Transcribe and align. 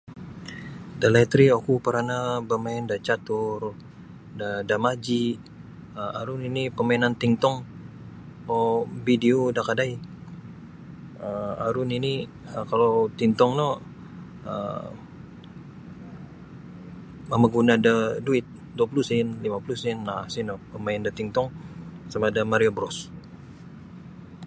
Dalaid 1.01 1.31
ri 1.39 1.45
oku 1.57 1.73
paranah 1.85 2.23
bamain 2.49 2.83
da 2.91 2.95
catur 3.07 3.61
da 4.39 4.47
dam 4.69 4.83
aji 4.91 5.23
um 5.99 6.11
aru 6.19 6.33
nini 6.43 6.63
pamainan 6.77 7.13
tingtong 7.21 7.57
kuo 8.45 8.59
video 9.07 9.37
da 9.55 9.61
kadai 9.67 9.91
um 11.25 11.51
aru 11.67 11.81
nini 11.91 12.13
kalau 12.69 12.91
tingtong 13.19 13.51
no 13.59 13.69
um 14.51 14.89
mamaguna 17.29 17.73
da 17.85 17.93
duit 18.25 18.45
dua 18.77 18.87
puluh 18.89 19.05
sen 19.09 19.25
lima 19.45 19.57
puluh 19.63 19.77
sen 19.83 19.97
um 20.13 20.23
sino 20.33 20.53
bamain 20.71 21.01
da 21.05 21.11
tingtong 21.19 21.47
sama 22.11 22.27
da 22.35 22.41
mario 22.51 22.71
bros. 22.77 22.97